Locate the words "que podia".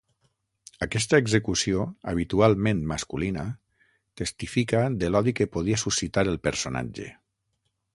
5.41-5.83